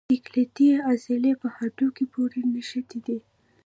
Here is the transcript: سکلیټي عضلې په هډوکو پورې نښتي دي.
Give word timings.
سکلیټي 0.17 0.67
عضلې 0.89 1.33
په 1.41 1.47
هډوکو 1.55 2.03
پورې 2.13 2.39
نښتي 2.53 2.99
دي. 3.07 3.17